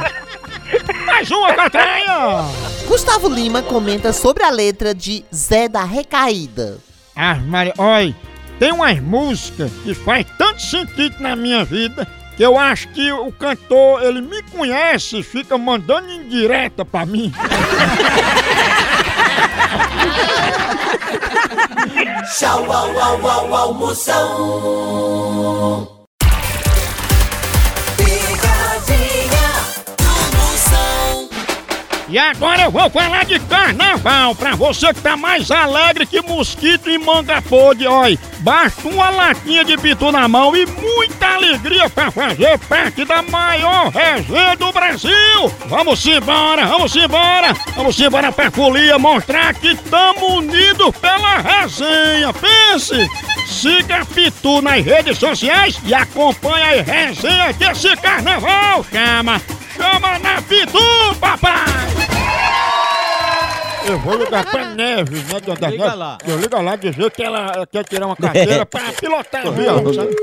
Mais 1.05 1.31
uma, 1.31 1.53
Catraia! 1.53 2.45
Gustavo 2.88 3.29
Lima 3.29 3.62
comenta 3.62 4.12
sobre 4.12 4.43
a 4.43 4.50
letra 4.50 4.93
de 4.93 5.24
Zé 5.33 5.67
da 5.67 5.83
Recaída. 5.83 6.77
Ah, 7.15 7.36
Maria, 7.36 7.74
olha, 7.77 8.15
tem 8.59 8.71
umas 8.71 9.00
músicas 9.00 9.71
que 9.83 9.93
faz 9.93 10.25
tanto 10.38 10.62
sentido 10.62 11.15
na 11.19 11.36
minha 11.36 11.63
vida 11.63 12.07
que 12.38 12.43
eu 12.43 12.57
acho 12.57 12.88
que 12.89 13.12
o 13.12 13.31
cantor, 13.31 14.03
ele 14.03 14.21
me 14.21 14.43
conhece 14.43 15.17
e 15.17 15.24
fica 15.24 15.57
mandando 15.57 16.12
indireta 16.12 16.86
pra 16.86 17.03
mim. 17.03 17.33
Tchau, 22.48 22.63
au, 22.63 22.88
au, 23.04 23.75
au, 23.75 23.94
au, 24.63 25.97
E 32.10 32.18
agora 32.18 32.64
eu 32.64 32.72
vou 32.72 32.90
falar 32.90 33.26
de 33.26 33.38
carnaval, 33.38 34.34
pra 34.34 34.56
você 34.56 34.94
que 34.94 35.02
tá 35.02 35.18
mais 35.18 35.52
alegre 35.52 36.06
que 36.06 36.22
mosquito 36.22 36.90
em 36.90 36.98
manga 36.98 37.42
podre, 37.42 37.86
olha. 37.86 38.18
Basta 38.40 38.88
uma 38.88 39.10
latinha 39.10 39.66
de 39.66 39.76
pitu 39.78 40.10
na 40.10 40.26
mão 40.26 40.56
e 40.56 40.66
muita 40.66 41.28
alegria 41.36 41.90
pra 41.90 42.10
fazer 42.10 42.58
parte 42.60 43.04
da 43.04 43.22
maior 43.24 43.90
resenha 43.90 44.56
do 44.56 44.72
Brasil. 44.72 45.54
Vamos 45.66 46.06
embora, 46.06 46.66
vamos 46.66 46.96
embora, 46.96 47.54
vamos 47.76 48.00
embora 48.00 48.32
pra 48.32 48.52
folia 48.52 48.98
mostrar 48.98 49.54
que 49.56 49.76
tamo 49.76 50.38
unidos 50.38 50.96
pela 51.02 51.40
resenha. 51.40 52.32
Pense! 52.34 53.10
Siga 53.48 54.06
Pitu 54.06 54.62
nas 54.62 54.86
redes 54.86 55.18
sociais 55.18 55.80
e 55.84 55.94
acompanhe 55.94 56.80
a 56.80 56.84
resenha 56.84 57.54
desse 57.54 57.96
carnaval. 57.98 58.86
Chama, 58.92 59.42
chama 59.76 60.20
na 60.20 60.42
Pitu, 60.42 61.16
papai! 61.20 61.76
Eu 63.89 64.00
vou 64.00 64.15
ligar 64.17 64.46
pra 64.50 64.65
Neves, 64.75 65.32
né, 65.32 65.39
dona 65.39 65.70
Liga 65.70 65.84
Neves? 65.84 65.98
lá. 65.98 66.17
Eu 66.27 66.38
ligo 66.38 66.62
lá 66.62 66.75
dizer 66.75 67.10
que 67.12 67.24
ela 67.24 67.65
quer 67.67 67.84
tirar 67.86 68.06
uma 68.08 68.15
carteira 68.15 68.65
pra 68.65 68.91
pilotar 68.94 69.48
avião, 69.48 69.94
sabe? 69.94 70.15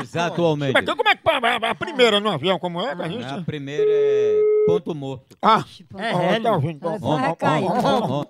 Exatamente. 0.00 0.72
Mas 0.72 0.84
como 0.84 1.08
é 1.08 1.14
que 1.14 1.22
a, 1.30 1.70
a 1.70 1.74
primeira 1.74 2.18
no 2.20 2.30
avião, 2.30 2.58
como 2.58 2.80
é, 2.80 2.94
pra 2.94 3.08
gente? 3.08 3.24
A 3.26 3.40
primeira 3.42 3.84
é 3.88 4.40
ponto 4.66 4.94
morto. 4.94 5.36
Ah, 5.40 5.62
É, 5.96 6.34
Hélio. 6.34 6.42
tá 6.42 6.52
ouvindo? 6.52 6.86
Ó, 6.86 6.98
ó, 7.02 8.20
ó. 8.20 8.24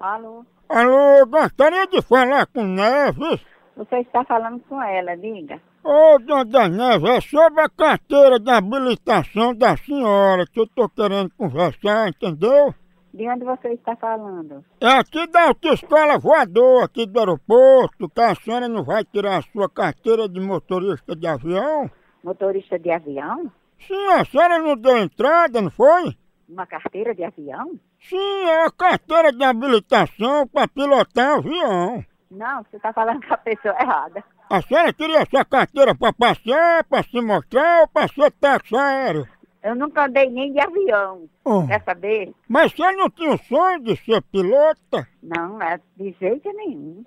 Alô, 0.00 0.44
Alô, 0.68 1.26
gostaria 1.26 1.86
de 1.86 2.02
falar 2.02 2.46
com 2.46 2.62
Neves. 2.64 3.40
você 3.76 3.96
está 4.00 4.24
falando 4.24 4.60
com 4.68 4.82
ela, 4.82 5.16
diga. 5.16 5.60
Ô, 5.88 6.18
dona 6.18 6.68
Neves, 6.68 7.08
é 7.08 7.20
sobre 7.20 7.60
a 7.60 7.68
carteira 7.68 8.40
de 8.40 8.50
habilitação 8.50 9.54
da 9.54 9.76
senhora 9.76 10.44
que 10.44 10.58
eu 10.58 10.66
tô 10.66 10.88
querendo 10.88 11.30
conversar, 11.38 12.08
entendeu? 12.08 12.74
De 13.14 13.28
onde 13.28 13.44
você 13.44 13.68
está 13.68 13.94
falando? 13.94 14.64
É 14.80 14.88
aqui 14.88 15.24
da 15.28 15.46
autoescola 15.46 16.18
voador, 16.18 16.82
aqui 16.82 17.06
do 17.06 17.20
aeroporto, 17.20 18.08
que 18.08 18.20
a 18.20 18.34
senhora 18.34 18.66
não 18.66 18.82
vai 18.82 19.04
tirar 19.04 19.36
a 19.36 19.42
sua 19.42 19.70
carteira 19.70 20.28
de 20.28 20.40
motorista 20.40 21.14
de 21.14 21.24
avião? 21.24 21.88
Motorista 22.24 22.76
de 22.80 22.90
avião? 22.90 23.48
Sim, 23.86 24.08
a 24.08 24.24
senhora 24.24 24.58
não 24.58 24.76
deu 24.76 24.98
entrada, 24.98 25.62
não 25.62 25.70
foi? 25.70 26.16
Uma 26.48 26.66
carteira 26.66 27.14
de 27.14 27.22
avião? 27.22 27.78
Sim, 28.00 28.44
é 28.44 28.64
a 28.64 28.72
carteira 28.72 29.30
de 29.30 29.44
habilitação 29.44 30.48
para 30.48 30.66
pilotar 30.66 31.38
avião. 31.38 32.04
Não, 32.28 32.64
você 32.64 32.76
está 32.76 32.92
falando 32.92 33.24
com 33.24 33.34
a 33.34 33.38
pessoa 33.38 33.76
errada. 33.80 34.24
A 34.48 34.62
senhora 34.62 34.92
queria 34.92 35.18
essa 35.18 35.44
carteira 35.44 35.94
para 35.94 36.12
passear, 36.12 36.84
para 36.84 37.02
se 37.02 37.20
mostrar 37.20 37.80
ou 37.80 37.88
para 37.88 38.08
ser 38.08 38.30
táxi 38.32 38.76
aéreo? 38.76 39.26
Eu 39.62 39.74
nunca 39.74 40.06
andei 40.06 40.30
nem 40.30 40.52
de 40.52 40.60
avião. 40.60 41.28
Oh. 41.44 41.66
Quer 41.66 41.82
saber? 41.82 42.32
Mas 42.48 42.70
você 42.72 42.92
não 42.92 43.10
tinha 43.10 43.34
o 43.34 43.38
sonho 43.38 43.82
de 43.82 43.96
ser 43.96 44.22
pilota? 44.22 45.08
Não, 45.20 45.60
é 45.60 45.80
de 45.96 46.14
jeito 46.20 46.48
nenhum. 46.52 47.04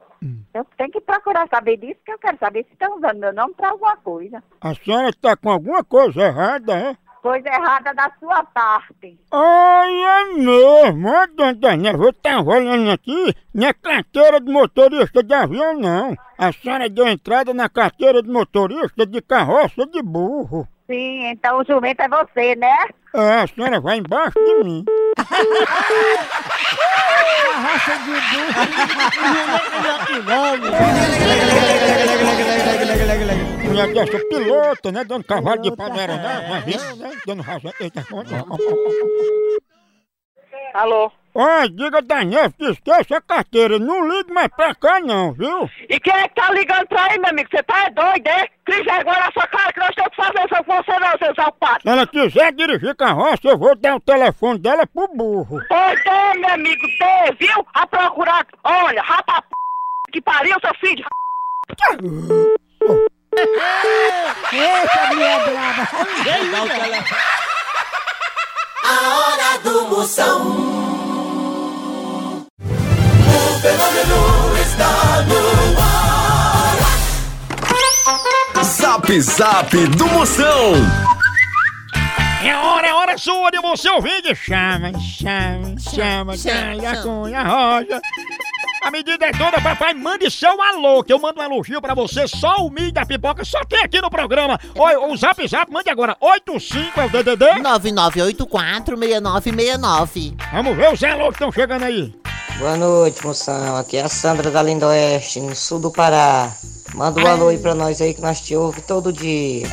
Eu 0.53 0.65
tenho 0.77 0.91
que 0.91 0.99
procurar 0.99 1.47
saber 1.47 1.77
disso, 1.77 2.01
que 2.05 2.11
eu 2.11 2.19
quero 2.19 2.37
saber 2.37 2.65
se 2.65 2.73
estão 2.73 2.97
usando 2.97 3.19
meu 3.19 3.33
nome 3.33 3.53
para 3.53 3.69
alguma 3.69 3.95
coisa. 3.95 4.43
A 4.59 4.75
senhora 4.75 5.07
está 5.07 5.37
com 5.37 5.49
alguma 5.49 5.81
coisa 5.85 6.21
errada, 6.21 6.77
é? 6.77 6.97
Coisa 7.21 7.49
errada 7.49 7.93
da 7.93 8.09
sua 8.17 8.43
parte. 8.45 9.19
Ai, 9.31 9.91
é 9.91 10.25
mesmo, 10.35 11.09
ó, 11.09 11.27
dona 11.27 11.53
Daniela, 11.53 12.05
eu 12.05 12.13
tava 12.13 12.51
olhando 12.51 12.89
aqui, 12.91 13.35
não 13.53 13.67
é 13.67 13.73
carteira 13.73 14.39
de 14.39 14.49
motorista 14.49 15.21
de 15.21 15.33
avião, 15.33 15.77
não. 15.77 16.15
A 16.37 16.53
senhora 16.53 16.89
deu 16.89 17.05
entrada 17.07 17.53
na 17.53 17.67
carteira 17.67 18.23
de 18.23 18.29
motorista 18.29 19.05
de 19.05 19.21
carroça 19.21 19.85
de 19.85 20.01
burro. 20.01 20.65
Sim, 20.89 21.27
então 21.27 21.59
o 21.59 21.63
jumento 21.63 22.01
é 22.01 22.09
você, 22.09 22.55
né? 22.55 22.75
É, 23.13 23.41
a 23.41 23.47
senhora 23.47 23.79
vai 23.79 23.97
embaixo 23.97 24.33
de 24.33 24.63
mim. 24.63 24.83
raça 27.59 27.95
de 27.99 28.09
Mulher 33.67 33.93
dessa 33.93 34.25
pilota, 34.25 34.91
né? 34.91 35.03
Dando 35.03 35.23
cavalo 35.25 35.61
de 35.61 35.75
panela, 35.75 36.15
né? 36.15 36.47
Mas 36.49 36.65
viu, 36.65 36.95
né? 36.95 37.11
Dando 37.23 37.43
razão. 37.43 37.71
Eita, 37.79 38.03
Alô? 40.73 41.11
Ó, 41.35 41.67
diga 41.67 42.01
Daniel 42.01 42.51
que 42.51 42.65
esqueça 42.65 43.17
a 43.17 43.21
carteira, 43.21 43.77
não 43.77 44.07
ligue 44.07 44.33
mais 44.33 44.47
pra 44.49 44.73
cá 44.73 44.99
não, 44.99 45.31
viu? 45.31 45.69
E 45.87 45.99
quem 45.99 46.13
é 46.13 46.27
que 46.27 46.35
tá 46.35 46.51
ligando 46.51 46.87
pra 46.87 47.05
aí, 47.05 47.19
meu 47.19 47.29
amigo? 47.29 47.49
Você 47.51 47.61
tá 47.63 47.85
é 47.85 47.89
doido, 47.91 48.27
é? 48.27 48.47
Cris 48.65 48.83
vergonha 48.83 49.19
na 49.19 49.31
sua 49.31 49.47
cara 49.47 49.71
que 49.71 49.79
nós 49.79 49.95
temos 49.95 50.09
que 50.09 50.15
fazer 50.15 50.38
se 51.17 51.25
eu 51.25 51.27
for 51.27 51.27
você 51.27 51.27
não, 51.27 51.35
seu 51.35 51.35
salpado. 51.35 51.81
Se 51.81 51.89
ela 51.89 52.07
quiser 52.07 52.53
dirigir 52.53 52.95
carroça, 52.95 53.41
eu 53.43 53.57
vou 53.57 53.75
dar 53.75 53.95
o 53.95 53.99
telefone 53.99 54.59
dela 54.59 54.85
pro 54.85 55.07
burro. 55.07 55.59
Pois 55.67 56.05
é, 56.05 56.33
meu 56.35 56.49
amigo, 56.49 56.81
dê, 56.81 57.33
viu? 57.39 57.65
A 57.73 57.87
procurar. 57.87 58.45
Olha, 58.63 59.01
rapa 59.01 59.41
p... 59.41 59.47
que 60.11 60.21
pariu, 60.21 60.55
seu 60.61 60.73
filho 60.75 60.97
de 60.97 61.05
Eita, 64.51 65.07
mulher 65.09 65.39
brava. 65.45 65.87
A 68.83 68.93
hora 69.17 69.59
do 69.63 69.87
Moção. 69.87 70.39
O 73.27 73.61
fenômeno 73.61 74.57
está 74.61 75.08
Zap 78.63 79.21
Zap 79.21 79.87
do 79.87 80.07
Moção. 80.07 80.73
É 82.43 82.53
hora, 82.55 82.87
é 82.87 82.93
hora 82.93 83.17
sua 83.17 83.49
de 83.51 83.59
você 83.59 83.89
ouvir 83.89 84.21
de 84.21 84.35
chama, 84.35 84.91
chama, 84.99 85.75
chama, 85.79 86.37
chama, 86.37 86.97
cunha, 87.01 87.41
roja. 87.43 88.01
A 88.83 88.91
medida 88.91 89.25
é 89.25 89.31
toda, 89.31 89.61
papai, 89.61 89.93
mande 89.93 90.29
seu 90.29 90.61
alô, 90.61 91.01
que 91.03 91.13
eu 91.13 91.19
mando 91.19 91.39
um 91.39 91.43
elogio 91.43 91.81
pra 91.81 91.93
você, 91.93 92.27
só 92.27 92.57
o 92.57 92.69
milho 92.69 92.91
da 92.91 93.05
pipoca, 93.05 93.45
só 93.45 93.63
tem 93.63 93.81
aqui 93.81 94.01
no 94.01 94.09
programa. 94.09 94.59
Oi, 94.75 94.95
o 94.97 95.15
zap 95.15 95.47
zap, 95.47 95.71
mande 95.71 95.89
agora, 95.89 96.17
85 96.19 96.99
é 96.99 97.05
o 97.05 97.09
DDD. 97.09 97.45
9984-6969. 97.61 100.35
Vamos 100.51 100.75
ver 100.75 100.93
os 100.93 101.01
alô 101.03 101.27
que 101.27 101.33
estão 101.33 101.51
chegando 101.51 101.83
aí. 101.83 102.13
Boa 102.59 102.75
noite, 102.75 103.25
moção. 103.25 103.77
Aqui 103.77 103.95
é 103.95 104.03
a 104.03 104.09
Sandra 104.09 104.51
da 104.51 104.61
Linda 104.61 104.87
Oeste, 104.87 105.39
no 105.39 105.55
sul 105.55 105.79
do 105.79 105.89
Pará. 105.89 106.51
Manda 106.93 107.21
um 107.21 107.25
alô 107.25 107.47
aí 107.47 107.57
pra 107.57 107.73
nós 107.73 108.01
aí 108.01 108.13
que 108.13 108.19
nós 108.19 108.41
te 108.41 108.53
ouve 108.53 108.81
todo 108.81 109.13
dia. 109.13 109.65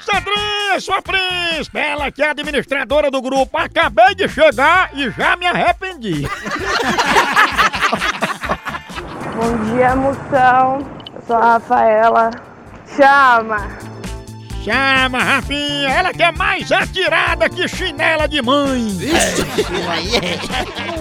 Sandrinha, 0.00 0.80
sua 0.80 1.02
príncipe, 1.02 1.78
ela 1.78 2.10
que 2.10 2.22
é 2.22 2.30
administradora 2.30 3.10
do 3.10 3.20
grupo, 3.20 3.58
acabei 3.58 4.14
de 4.14 4.26
chegar 4.28 4.88
e 4.94 5.10
já 5.10 5.36
me 5.36 5.46
arrependi. 5.46 6.22
Bom 9.36 9.58
dia, 9.74 9.94
moção. 9.94 10.78
Eu 11.14 11.22
sou 11.26 11.36
a 11.36 11.52
Rafaela. 11.52 12.30
Chama. 12.96 13.95
Chama, 14.66 15.22
Rafinha, 15.22 15.88
ela 15.88 16.12
que 16.12 16.24
é 16.24 16.32
mais 16.32 16.72
atirada 16.72 17.48
que 17.48 17.68
chinela 17.68 18.26
de 18.26 18.42
mãe. 18.42 18.82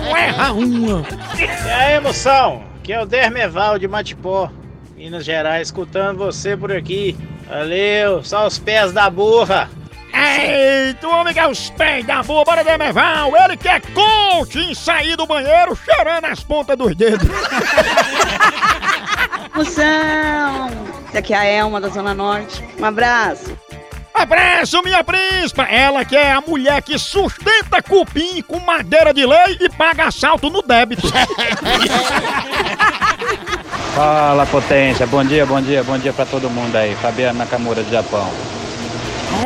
Não 0.05 0.15
erra 0.15 0.53
uma. 0.53 1.03
E 1.35 1.71
aí, 1.71 1.99
moção? 1.99 2.63
Aqui 2.77 2.93
é 2.93 3.01
o 3.01 3.07
Dermeval 3.07 3.79
de 3.79 3.87
Matipó, 3.87 4.51
Minas 4.95 5.25
Gerais, 5.25 5.69
escutando 5.69 6.19
você 6.19 6.55
por 6.55 6.71
aqui. 6.71 7.17
Valeu, 7.49 8.23
só 8.23 8.45
os 8.45 8.59
pés 8.59 8.91
da 8.93 9.09
burra. 9.09 9.67
Eita, 10.13 11.07
o 11.07 11.11
homem 11.11 11.33
que 11.33 11.39
é 11.39 11.47
os 11.47 11.71
pés 11.71 12.05
da 12.05 12.21
boa, 12.21 12.45
bora 12.45 12.63
Demerval, 12.63 13.35
ele 13.35 13.57
que 13.57 13.67
é 13.67 13.79
coach 13.79 14.59
em 14.59 14.75
sair 14.75 15.15
do 15.15 15.25
banheiro 15.25 15.75
cheirando 15.75 16.25
as 16.25 16.43
pontas 16.43 16.77
dos 16.77 16.95
dedos. 16.95 17.27
Moção! 19.55 20.84
Essa 21.15 21.21
aqui 21.21 21.33
é 21.33 21.37
a 21.37 21.45
Elma 21.45 21.79
da 21.79 21.87
Zona 21.87 22.13
Norte. 22.13 22.61
Um 22.77 22.83
abraço. 22.83 23.57
Abraço, 24.13 24.83
minha 24.83 25.01
príncipa! 25.01 25.63
Ela 25.63 26.03
que 26.03 26.13
é 26.13 26.33
a 26.33 26.41
mulher 26.41 26.81
que 26.81 26.99
sustenta 26.99 27.81
cupim 27.81 28.41
com 28.41 28.59
madeira 28.59 29.13
de 29.13 29.25
lei 29.25 29.57
e 29.61 29.69
paga 29.69 30.07
assalto 30.07 30.49
no 30.49 30.61
débito. 30.61 31.07
Fala 33.95 34.45
potência, 34.45 35.07
bom 35.07 35.23
dia, 35.23 35.45
bom 35.45 35.61
dia, 35.61 35.81
bom 35.85 35.97
dia 35.97 36.11
pra 36.11 36.25
todo 36.25 36.49
mundo 36.49 36.75
aí. 36.75 36.93
Fabiano 36.95 37.39
Nakamura 37.39 37.81
do 37.81 37.89
Japão. 37.89 38.29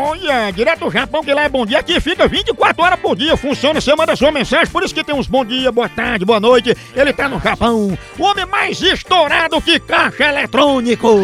Olha, 0.09 0.49
direto 0.49 0.85
do 0.85 0.91
Japão, 0.91 1.23
que 1.23 1.31
lá 1.31 1.43
é 1.43 1.49
bom 1.49 1.63
dia, 1.67 1.77
aqui 1.77 1.99
fica 1.99 2.27
24 2.27 2.83
horas 2.83 2.99
por 2.99 3.15
dia, 3.15 3.37
funciona, 3.37 3.79
você 3.79 3.95
manda 3.95 4.15
sua 4.15 4.31
mensagem, 4.31 4.65
por 4.65 4.81
isso 4.81 4.91
que 4.91 5.03
tem 5.03 5.13
uns 5.13 5.27
bom 5.27 5.45
dia, 5.45 5.71
boa 5.71 5.87
tarde, 5.87 6.25
boa 6.25 6.39
noite, 6.39 6.75
ele 6.95 7.13
tá 7.13 7.29
no 7.29 7.39
Japão, 7.39 7.95
o 8.17 8.23
homem 8.23 8.43
mais 8.47 8.81
estourado 8.81 9.61
que 9.61 9.79
caixa 9.79 10.25
eletrônico. 10.25 11.09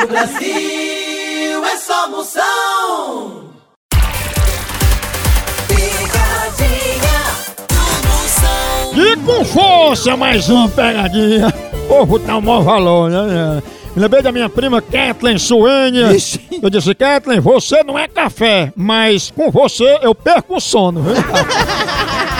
No 0.00 0.08
Brasil 0.08 1.64
é 1.64 1.76
só 1.76 2.08
moção. 2.08 3.52
E 8.94 9.16
com 9.24 9.44
força, 9.44 10.16
mais 10.16 10.48
uma 10.48 10.68
pegadinha. 10.68 11.48
O 11.72 11.88
povo 11.88 12.18
tá 12.18 12.36
um 12.36 12.40
maior 12.40 12.62
valor, 12.62 13.10
né? 13.10 13.62
Me 13.94 14.00
lembrei 14.00 14.22
da 14.22 14.32
minha 14.32 14.48
prima 14.48 14.80
Kathleen 14.80 15.38
Suênia. 15.38 16.16
Eu 16.62 16.70
disse, 16.70 16.94
Kathleen, 16.94 17.40
você 17.40 17.82
não 17.84 17.98
é 17.98 18.08
café, 18.08 18.72
mas 18.74 19.30
com 19.30 19.50
você 19.50 19.98
eu 20.00 20.14
perco 20.14 20.56
o 20.56 20.60
sono. 20.60 21.04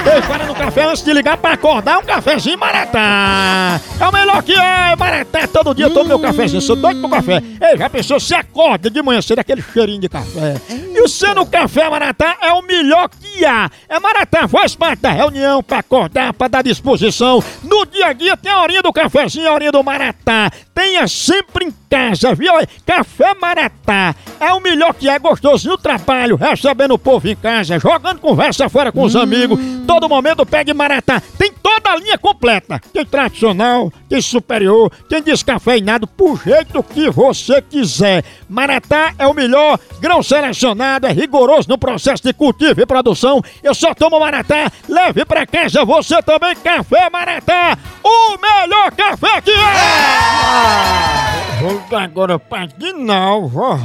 Ei, 0.04 0.20
para 0.22 0.46
no 0.46 0.54
café 0.54 0.84
antes 0.84 1.04
de 1.04 1.12
ligar 1.12 1.36
pra 1.36 1.52
acordar 1.52 1.98
um 1.98 2.02
cafezinho 2.02 2.58
Maratá. 2.58 3.80
É 4.00 4.08
o 4.08 4.12
melhor 4.12 4.42
que 4.42 4.52
é, 4.52 4.96
Maratá. 4.96 5.46
Todo 5.46 5.74
dia 5.74 5.86
eu 5.86 5.94
tomo 5.94 6.06
meu 6.06 6.18
cafezinho, 6.18 6.60
sou 6.60 6.74
doido 6.74 7.00
pro 7.00 7.08
café. 7.08 7.40
Ei, 7.60 7.76
já 7.76 7.88
pensou, 7.88 8.18
se 8.18 8.34
acorda 8.34 8.90
de 8.90 9.00
manhã 9.00 9.22
cedo, 9.22 9.38
aquele 9.38 9.62
cheirinho 9.62 10.00
de 10.00 10.08
café. 10.08 10.56
E 10.68 11.00
o 11.00 11.08
sendo 11.08 11.46
café 11.46 11.88
Maratá 11.88 12.36
é 12.42 12.52
o 12.52 12.62
melhor 12.62 13.08
que 13.08 13.44
há. 13.44 13.70
É 13.88 14.00
Maratá, 14.00 14.48
faz 14.48 14.74
parte 14.74 15.00
da 15.00 15.10
reunião 15.10 15.62
pra 15.62 15.78
acordar, 15.78 16.32
pra 16.32 16.48
dar 16.48 16.62
disposição. 16.62 17.42
No 17.62 17.86
dia 17.86 18.08
a 18.08 18.12
dia 18.12 18.36
tem 18.36 18.50
a 18.50 18.60
horinha 18.60 18.82
do 18.82 18.92
cafezinho, 18.92 19.48
a 19.48 19.52
horinha 19.52 19.72
do 19.72 19.84
Maratá. 19.84 20.50
Tenha 20.74 21.06
sempre 21.06 21.66
em 21.66 21.74
casa, 21.88 22.34
viu? 22.34 22.52
Café 22.84 23.34
Maratá 23.40 24.14
é 24.40 24.52
o 24.52 24.60
melhor 24.60 24.94
que 24.94 25.08
é, 25.08 25.18
gostosinho 25.18 25.74
o 25.74 25.78
trabalho, 25.78 26.36
recebendo 26.36 26.94
o 26.94 26.98
povo 26.98 27.28
em 27.28 27.36
casa, 27.36 27.78
jogando 27.78 28.18
conversa 28.18 28.68
fora 28.68 28.90
com 28.90 29.02
os 29.02 29.14
amigos. 29.14 29.58
Todo 29.92 30.08
momento 30.08 30.46
pegue 30.46 30.72
Maratá. 30.72 31.22
Tem 31.36 31.52
toda 31.52 31.90
a 31.90 31.96
linha 31.96 32.16
completa. 32.16 32.80
Tem 32.94 33.04
tradicional, 33.04 33.92
tem 34.08 34.22
superior, 34.22 34.90
tem 35.06 35.22
descafeinado, 35.22 36.06
pro 36.06 36.34
jeito 36.34 36.82
que 36.82 37.10
você 37.10 37.60
quiser. 37.60 38.24
Maratá 38.48 39.12
é 39.18 39.26
o 39.26 39.34
melhor, 39.34 39.78
grão 40.00 40.22
selecionado, 40.22 41.06
é 41.06 41.12
rigoroso 41.12 41.68
no 41.68 41.76
processo 41.76 42.22
de 42.22 42.32
cultivo 42.32 42.80
e 42.80 42.86
produção. 42.86 43.42
Eu 43.62 43.74
só 43.74 43.94
tomo 43.94 44.18
Maratá, 44.18 44.72
leve 44.88 45.26
pra 45.26 45.46
casa 45.46 45.84
você 45.84 46.22
também, 46.22 46.56
Café 46.56 47.10
Maratá, 47.10 47.76
o 48.02 48.38
melhor 48.38 48.92
café 48.92 49.42
que 49.42 49.50
é! 49.50 51.31
Vou 51.62 51.70
ligar 51.70 52.02
agora 52.02 52.40
pra 52.40 52.66
Dinalva. 52.66 53.76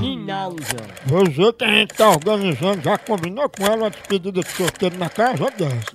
Você 1.05 1.53
que 1.53 1.63
a 1.63 1.67
gente 1.67 1.93
tá 1.93 2.09
organizando, 2.09 2.81
já 2.81 2.97
combinou 2.97 3.47
com 3.47 3.67
ela 3.67 3.85
a 3.85 3.89
despedida 3.89 4.41
de 4.41 4.49
solteiro 4.49 4.97
na 4.97 5.07
casa 5.11 5.51
dessa? 5.51 5.91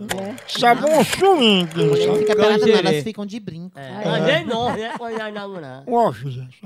Sabe 0.46 0.84
um 0.84 1.02
swing, 1.02 1.66
sabe? 1.66 2.18
Fica 2.20 2.36
pelada 2.36 2.64
não, 2.64 2.78
elas 2.78 3.02
ficam 3.02 3.26
de 3.26 3.40
brinco. 3.40 3.74
Mas 3.74 4.24
nem 4.24 4.46
nós, 4.46 4.76
né? 4.76 4.94
Quando 4.96 5.18
nós 5.18 5.34
namoramos. 5.34 5.84
Ó, 5.88 6.12
gente. 6.12 6.60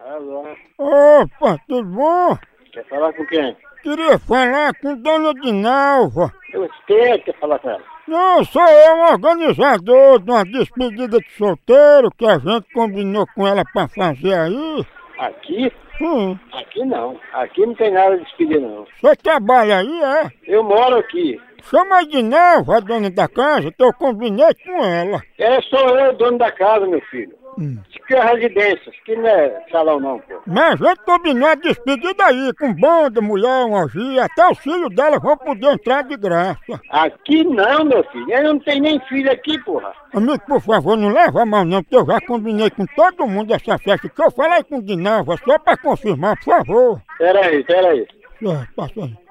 Alô, 0.00 0.44
Opa, 0.76 1.58
tudo 1.68 1.88
bom? 1.88 2.38
quer 2.72 2.84
falar 2.88 3.12
com 3.12 3.24
quem? 3.26 3.56
Queria 3.84 4.18
falar 4.18 4.74
com 4.74 4.96
Dona 4.96 5.32
Dinalva. 5.34 6.32
Eu 6.52 6.68
sei 6.88 7.18
que 7.18 7.26
quer 7.26 7.38
falar 7.38 7.60
com 7.60 7.70
ela. 7.70 7.97
Não, 8.08 8.42
sou 8.42 8.66
eu, 8.66 9.12
organizador 9.12 10.18
de 10.18 10.30
uma 10.30 10.42
despedida 10.42 11.18
de 11.18 11.30
solteiro 11.36 12.10
que 12.16 12.24
a 12.24 12.38
gente 12.38 12.72
combinou 12.72 13.26
com 13.34 13.46
ela 13.46 13.62
pra 13.70 13.86
fazer 13.86 14.32
aí. 14.32 14.86
Aqui? 15.18 15.70
Hum. 16.00 16.34
Aqui 16.54 16.82
não. 16.86 17.20
Aqui 17.34 17.66
não 17.66 17.74
tem 17.74 17.92
nada 17.92 18.16
de 18.16 18.24
despedir, 18.24 18.62
não. 18.62 18.86
Você 19.02 19.14
trabalha 19.16 19.80
aí, 19.80 20.02
é? 20.02 20.30
Eu 20.46 20.64
moro 20.64 20.96
aqui. 20.96 21.38
Chama 21.62 21.98
a 21.98 22.04
Dinalva, 22.04 22.76
a 22.76 22.80
dona 22.80 23.10
da 23.10 23.28
casa, 23.28 23.70
que 23.70 23.82
eu 23.82 23.92
combinei 23.92 24.54
com 24.64 24.84
ela. 24.84 25.20
É, 25.38 25.60
sou 25.62 25.98
eu, 25.98 26.14
dono 26.14 26.38
da 26.38 26.50
casa, 26.50 26.86
meu 26.86 27.00
filho. 27.02 27.36
Isso 27.58 27.98
aqui 28.04 28.14
é 28.14 28.24
residência, 28.24 28.90
isso 28.90 29.00
aqui 29.02 29.16
não 29.16 29.26
é 29.26 29.64
salão, 29.70 29.98
não, 29.98 30.20
pô. 30.20 30.40
Mas 30.46 30.80
a 30.80 30.88
gente 30.90 31.00
combinou 31.04 31.48
a 31.48 31.56
despedida 31.56 32.24
aí, 32.26 32.52
com 32.54 32.72
banda, 32.72 33.20
mulher, 33.20 33.64
uma 33.64 33.80
orgia, 33.80 34.24
até 34.24 34.48
os 34.48 34.58
filhos 34.58 34.94
dela 34.94 35.18
vão 35.18 35.36
poder 35.36 35.72
entrar 35.72 36.02
de 36.04 36.16
graça. 36.16 36.80
Aqui 36.90 37.42
não, 37.42 37.84
meu 37.84 38.04
filho. 38.04 38.30
Eu 38.30 38.44
não 38.44 38.60
tenho 38.60 38.82
nem 38.82 39.00
filho 39.08 39.30
aqui, 39.32 39.58
porra. 39.64 39.92
Amigo, 40.14 40.40
por 40.46 40.60
favor, 40.60 40.96
não 40.96 41.08
leva 41.08 41.44
mal 41.44 41.64
não, 41.64 41.82
porque 41.82 41.96
eu 41.96 42.06
já 42.06 42.20
combinei 42.20 42.70
com 42.70 42.86
todo 42.94 43.26
mundo 43.26 43.52
essa 43.52 43.76
festa, 43.76 44.08
que 44.08 44.22
eu 44.22 44.30
falei 44.30 44.62
com 44.62 44.80
Dinalva, 44.80 45.36
só 45.44 45.58
pra 45.58 45.76
confirmar, 45.76 46.36
por 46.36 46.44
favor. 46.44 47.02
Peraí, 47.18 47.64
peraí. 47.64 48.06
É, 48.40 48.66
passa 48.76 49.00
aí. 49.02 49.27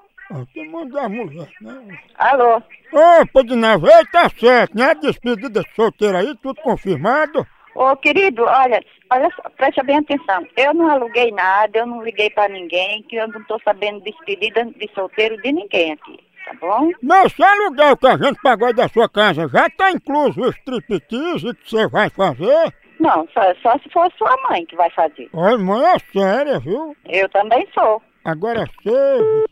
Tem 0.54 0.70
mandar 0.70 1.10
mulher, 1.10 1.48
né? 1.62 2.00
Alô? 2.16 2.62
Opa, 2.92 3.44
Dinalva, 3.44 3.88
ei, 3.88 4.06
tá 4.08 4.30
certo, 4.30 4.78
né? 4.78 4.92
A 4.92 4.94
despedida 4.94 5.62
solteira 5.76 6.20
aí, 6.20 6.36
tudo 6.42 6.62
confirmado. 6.62 7.46
Ô, 7.76 7.96
querido, 7.96 8.44
olha, 8.44 8.84
olha 9.12 9.30
só, 9.36 9.50
presta 9.52 9.84
bem 9.84 9.98
atenção. 9.98 10.46
Eu 10.58 10.74
não 10.74 10.90
aluguei 10.90 11.32
nada, 11.32 11.80
eu 11.80 11.86
não 11.86 12.04
liguei 12.04 12.30
pra 12.30 12.50
ninguém, 12.50 13.04
que 13.04 13.16
eu 13.16 13.28
não 13.28 13.44
tô 13.44 13.60
sabendo 13.64 14.02
despedida 14.02 14.66
de 14.66 14.90
solteiro 14.94 15.40
de 15.42 15.52
ninguém 15.52 15.94
aqui, 15.94 16.20
tá 16.46 16.54
bom? 16.60 16.92
Mas 17.02 17.34
se 17.34 17.44
aluguel 17.44 17.96
que 17.96 18.08
a 18.08 18.18
gente 18.18 18.42
pagou 18.42 18.74
da 18.74 18.90
sua 18.90 19.08
casa 19.08 19.48
já 19.48 19.70
tá 19.70 19.92
incluso 19.92 20.42
o 20.42 20.50
striptease 20.50 21.54
que 21.54 21.70
você 21.70 21.88
vai 21.88 22.10
fazer? 22.10 22.74
Não, 23.00 23.28
só, 23.32 23.42
só 23.62 23.78
se 23.78 23.90
for 23.92 24.12
sua 24.18 24.36
mãe 24.50 24.66
que 24.66 24.76
vai 24.76 24.90
fazer. 24.90 25.30
Olha, 25.32 25.58
mãe 25.58 25.86
é 25.86 26.00
séria, 26.12 26.60
viu? 26.60 26.96
Eu 27.06 27.30
também 27.30 27.68
sou. 27.74 28.02
Agora 28.26 28.66
você... 28.82 29.46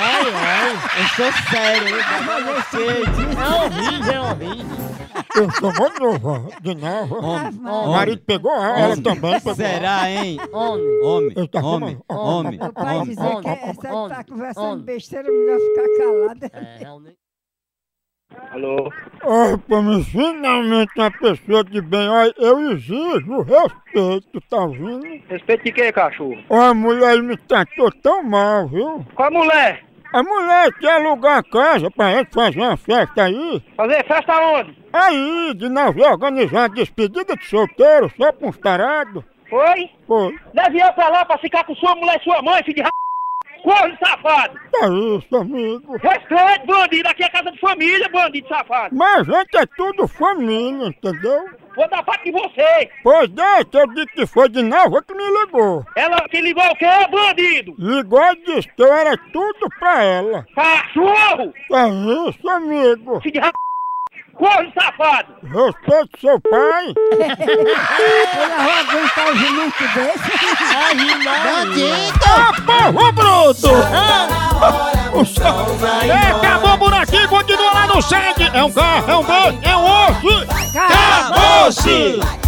Ai, 0.00 0.22
ai, 0.32 0.72
eu 0.72 1.08
sou 1.16 1.32
sério, 1.50 1.88
eu 1.96 2.04
tava 2.04 2.40
vocês. 2.62 3.08
É 3.18 3.48
horrível, 3.64 4.12
é 4.12 4.20
horrível. 4.20 4.88
Eu 5.34 5.50
sou 5.52 5.72
muito 5.74 6.00
novo, 6.00 6.52
de 6.60 6.74
novo. 6.74 7.16
Homem, 7.24 7.60
O 7.64 7.92
marido 7.92 8.22
pegou 8.24 8.52
ela, 8.52 8.78
ela 8.78 8.96
também 9.02 9.32
pegou. 9.40 9.54
Será, 9.54 10.10
hein? 10.10 10.38
Homem. 10.52 11.02
Homem, 11.02 11.32
Eu 11.36 11.48
tava 11.48 11.66
homem, 11.66 11.98
falando. 12.08 12.28
homem, 12.46 12.60
O 12.62 12.72
pai 12.72 12.96
homem. 12.96 13.08
dizer 13.14 13.36
que 13.42 13.48
se 13.80 13.86
ele 13.86 14.08
tá 14.08 14.24
conversando 14.24 14.82
besteira, 14.84 15.28
melhor 15.30 15.58
ficar 15.58 15.88
calada. 15.98 16.50
É, 16.52 16.78
realmente. 16.80 17.16
Alô? 18.52 18.92
Pra 19.66 19.82
mim, 19.82 20.04
finalmente 20.04 20.90
uma 20.96 21.10
pessoa 21.10 21.64
de 21.64 21.80
bem, 21.80 22.08
olha, 22.08 22.34
eu 22.38 22.72
exijo 22.72 23.42
respeito, 23.42 24.40
tá 24.48 24.58
ouvindo? 24.58 25.06
Respeito 25.28 25.64
de 25.64 25.72
quê, 25.72 25.92
cachorro? 25.92 26.38
Olha, 26.48 26.70
a 26.70 26.74
mulher 26.74 27.22
me 27.22 27.36
tratou 27.36 27.90
tão 28.02 28.22
mal, 28.22 28.68
viu? 28.68 29.04
Qual 29.14 29.30
mulher? 29.30 29.84
A 30.12 30.22
mulher 30.22 30.72
quer 30.80 30.92
alugar 30.92 31.38
a 31.38 31.42
casa 31.42 31.90
pra 31.90 32.12
gente 32.12 32.32
fazer 32.32 32.60
uma 32.60 32.76
festa 32.76 33.24
aí. 33.24 33.62
Fazer 33.76 34.06
festa 34.06 34.40
onde? 34.40 34.76
Aí, 34.92 35.54
de 35.54 35.68
nós 35.68 35.96
organizar 35.96 36.60
uma 36.60 36.68
despedida 36.68 37.36
de 37.36 37.44
solteiro, 37.44 38.10
só 38.16 38.32
pra 38.32 38.48
uns 38.48 38.58
tarados. 38.58 39.24
Foi? 39.50 39.90
Foi. 40.06 40.38
Leve 40.54 40.80
eu 40.80 40.92
pra 40.94 41.08
lá 41.08 41.24
pra 41.24 41.38
ficar 41.38 41.64
com 41.64 41.74
sua 41.74 41.94
mulher 41.94 42.18
e 42.20 42.24
sua 42.24 42.42
mãe, 42.42 42.62
filho 42.62 42.76
de 42.76 42.82
ra... 42.82 42.90
Corre, 43.68 43.94
safado! 44.02 44.58
Tá 44.72 44.88
isso, 44.88 45.36
amigo. 45.36 45.98
Respeite, 45.98 46.66
bandido! 46.66 47.06
Aqui 47.10 47.22
é 47.22 47.28
casa 47.28 47.52
de 47.52 47.58
família, 47.60 48.08
bandido 48.08 48.48
safado! 48.48 48.96
Mas 48.96 49.28
a 49.28 49.40
gente 49.40 49.58
é 49.58 49.66
tudo 49.76 50.08
família, 50.08 50.86
entendeu? 50.86 51.50
Vou 51.76 51.86
dar 51.90 52.02
parte 52.02 52.24
de 52.24 52.30
você! 52.30 52.90
Pois 53.02 53.28
deixa, 53.28 53.68
eu 53.74 53.86
disse 53.88 54.06
que 54.06 54.26
foi 54.26 54.48
de 54.48 54.62
novo 54.62 55.02
que 55.02 55.12
me 55.12 55.22
ligou. 55.40 55.84
Ela 55.94 56.16
que 56.30 56.40
ligou 56.40 56.64
o 56.64 56.76
quê, 56.76 56.86
bandido? 57.10 57.74
Ligou 57.78 58.24
e 58.32 58.36
disse 58.46 58.68
que 58.68 58.82
eu 58.82 58.90
era 58.90 59.14
tudo 59.34 59.68
pra 59.78 60.02
ela. 60.02 60.46
Cachorro! 60.54 61.52
É 61.70 62.28
isso, 62.30 62.48
amigo. 62.48 63.20
Filho 63.20 63.38
de. 63.42 63.67
Corre, 64.38 64.72
safado! 64.72 65.34
Respeite 65.42 66.20
seu 66.20 66.40
pai. 66.40 66.94
Ele 67.10 67.72
aguentar 68.80 69.26
o 69.28 69.36
jumento 69.36 69.84
desse. 69.94 70.30
Bandido! 71.44 72.28
Porro 72.64 73.12
bruto! 73.12 73.70
É, 76.04 76.14
acabou 76.30 76.74
o 76.74 76.76
buraquinho, 76.76 77.28
continua 77.28 77.72
lá 77.72 77.86
no 77.88 78.00
sangue. 78.00 78.48
É 78.52 78.62
um 78.62 78.70
K, 78.70 79.04
é 79.08 79.16
um 79.16 79.24
B, 79.24 79.32
é 79.62 79.76
um 79.76 79.84
osso. 79.84 80.46
Acabou-se! 80.78 82.47